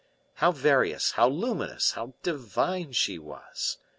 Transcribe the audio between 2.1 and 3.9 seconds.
divine she was!